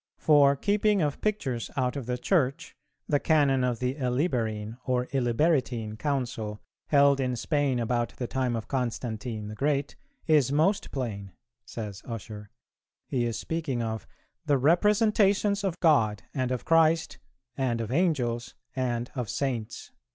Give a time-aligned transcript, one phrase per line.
[0.17, 2.75] "For keeping of pictures out of the Church,
[3.07, 8.67] the Canon of the Eliberine or Illiberitine Council, held in Spain, about the time of
[8.67, 9.95] Constantine the Great,
[10.25, 11.33] is most plain,"[410:3]
[11.65, 12.49] says Ussher:
[13.05, 14.07] he is speaking of
[14.47, 17.19] "the representations of God and of Christ,
[17.55, 19.91] and of Angels and of Saints."